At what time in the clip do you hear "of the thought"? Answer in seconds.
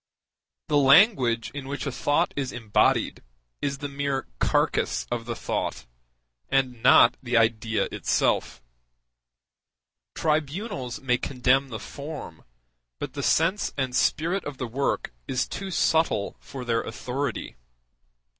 5.11-5.85